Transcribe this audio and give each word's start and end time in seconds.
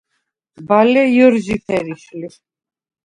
ბალე 0.67 1.03
ჲჷრჟი 1.13 1.55
ფერიშ 1.65 2.03
ლი. 2.19 2.29